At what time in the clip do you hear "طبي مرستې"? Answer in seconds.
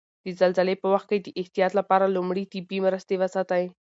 2.51-3.15